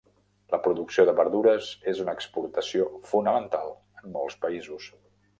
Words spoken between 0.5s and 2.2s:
La producció de verdures és una